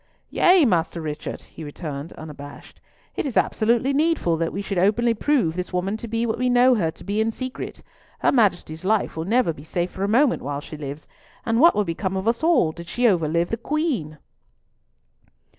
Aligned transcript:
"Yea, 0.31 0.65
Master 0.65 0.99
Richard," 0.99 1.41
he 1.41 1.63
returned, 1.63 2.11
unabashed. 2.13 2.81
"It 3.15 3.23
is 3.23 3.37
absolutely 3.37 3.93
needful 3.93 4.35
that 4.37 4.51
we 4.51 4.63
should 4.63 4.79
openly 4.79 5.13
prove 5.13 5.55
this 5.55 5.71
woman 5.71 5.95
to 5.97 6.07
be 6.07 6.25
what 6.25 6.39
we 6.39 6.49
know 6.49 6.73
her 6.73 6.89
to 6.89 7.03
be 7.03 7.21
in 7.21 7.29
secret. 7.29 7.83
Her 8.17 8.31
Majesty's 8.31 8.83
life 8.83 9.15
will 9.15 9.25
never 9.25 9.53
be 9.53 9.63
safe 9.63 9.91
for 9.91 10.03
a 10.03 10.07
moment 10.09 10.41
while 10.41 10.59
she 10.59 10.75
lives; 10.75 11.07
and 11.45 11.59
what 11.59 11.75
would 11.75 11.85
become 11.85 12.17
of 12.17 12.27
us 12.27 12.41
all 12.43 12.71
did 12.71 12.87
she 12.87 13.03
overlive 13.07 13.49
the 13.49 13.57
Queen!" 13.57 14.17